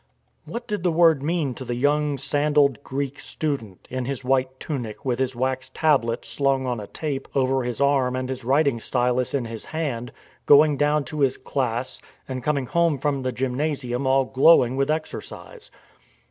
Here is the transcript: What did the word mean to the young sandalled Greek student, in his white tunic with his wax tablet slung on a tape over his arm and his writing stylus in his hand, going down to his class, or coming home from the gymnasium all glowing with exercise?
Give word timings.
What 0.45 0.65
did 0.67 0.81
the 0.81 0.91
word 0.91 1.21
mean 1.21 1.53
to 1.53 1.63
the 1.63 1.75
young 1.75 2.17
sandalled 2.17 2.81
Greek 2.83 3.19
student, 3.19 3.87
in 3.91 4.05
his 4.05 4.23
white 4.25 4.59
tunic 4.59 5.05
with 5.05 5.19
his 5.19 5.35
wax 5.35 5.69
tablet 5.75 6.25
slung 6.25 6.65
on 6.65 6.79
a 6.79 6.87
tape 6.87 7.27
over 7.35 7.61
his 7.61 7.79
arm 7.79 8.15
and 8.15 8.27
his 8.27 8.43
writing 8.43 8.79
stylus 8.79 9.35
in 9.35 9.45
his 9.45 9.65
hand, 9.65 10.11
going 10.47 10.75
down 10.75 11.03
to 11.03 11.19
his 11.19 11.37
class, 11.37 12.01
or 12.27 12.41
coming 12.41 12.65
home 12.65 12.97
from 12.97 13.21
the 13.21 13.31
gymnasium 13.31 14.07
all 14.07 14.25
glowing 14.25 14.75
with 14.75 14.89
exercise? 14.89 15.69